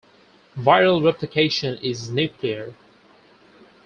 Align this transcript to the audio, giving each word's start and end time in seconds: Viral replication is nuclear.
Viral 0.57 1.05
replication 1.05 1.77
is 1.83 2.09
nuclear. 2.09 2.73